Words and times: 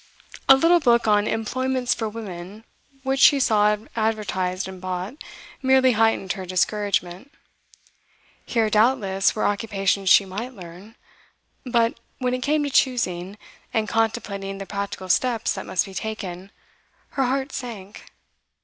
A 0.49 0.55
little 0.55 0.79
book 0.79 1.07
on 1.07 1.27
'employments 1.27 1.93
for 1.93 2.09
women,' 2.09 2.63
which 3.03 3.19
she 3.19 3.39
saw 3.39 3.77
advertised 3.95 4.67
and 4.67 4.81
bought, 4.81 5.13
merely 5.61 5.91
heightened 5.91 6.33
her 6.33 6.43
discouragement. 6.43 7.31
Here, 8.43 8.67
doubtless, 8.71 9.35
were 9.35 9.45
occupations 9.45 10.09
she 10.09 10.25
might 10.25 10.55
learn; 10.55 10.95
but, 11.67 11.99
when 12.17 12.33
it 12.33 12.41
came 12.41 12.63
to 12.63 12.71
choosing, 12.71 13.37
and 13.75 13.87
contemplating 13.87 14.57
the 14.57 14.65
practical 14.65 15.07
steps 15.07 15.53
that 15.53 15.67
must 15.67 15.85
be 15.85 15.93
taken, 15.93 16.49
her 17.09 17.25
heart 17.25 17.51
sank. 17.53 18.05